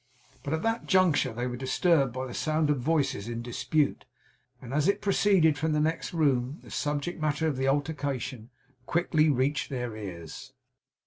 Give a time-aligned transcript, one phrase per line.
[0.41, 4.03] But at that juncture they were disturbed by the sound of voices in dispute;
[4.59, 8.49] and as it proceeded from the next room, the subject matter of the altercation
[8.87, 10.53] quickly reached their ears.